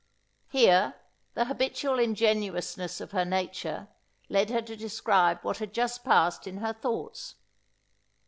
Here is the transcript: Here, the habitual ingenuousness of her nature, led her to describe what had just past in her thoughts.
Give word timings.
Here, 0.49 0.95
the 1.35 1.45
habitual 1.45 1.99
ingenuousness 1.99 3.01
of 3.01 3.11
her 3.11 3.23
nature, 3.23 3.87
led 4.29 4.49
her 4.49 4.63
to 4.63 4.75
describe 4.75 5.37
what 5.43 5.59
had 5.59 5.75
just 5.75 6.03
past 6.03 6.47
in 6.47 6.57
her 6.57 6.73
thoughts. 6.73 7.35